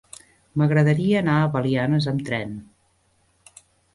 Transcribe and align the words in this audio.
M'agradaria 0.59 1.19
anar 1.19 1.35
a 1.41 1.51
Belianes 1.57 2.09
amb 2.13 2.25
tren. 2.29 2.57